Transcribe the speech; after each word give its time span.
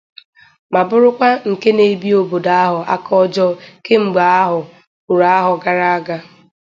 ma 0.73 0.81
bụrụkwa 0.89 1.29
nke 1.51 1.69
na-ebi 1.77 2.09
obodo 2.21 2.51
ahụ 2.65 2.79
aka 2.93 3.11
ọjọọ 3.23 3.51
kemgbe 3.85 4.21
ahọ 4.41 4.59
kwùrú 5.05 5.25
ahọ 5.37 5.51
gara 5.63 5.87
aga 5.97 6.17